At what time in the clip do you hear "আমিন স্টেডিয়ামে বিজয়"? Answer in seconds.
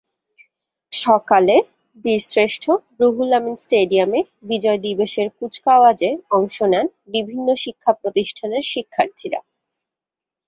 3.39-4.79